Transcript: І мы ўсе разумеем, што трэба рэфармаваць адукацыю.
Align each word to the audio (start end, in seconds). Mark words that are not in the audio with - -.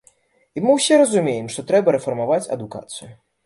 І 0.57 0.63
мы 0.65 0.77
ўсе 0.77 0.97
разумеем, 1.03 1.51
што 1.57 1.67
трэба 1.69 1.95
рэфармаваць 1.99 2.43
адукацыю. 2.61 3.15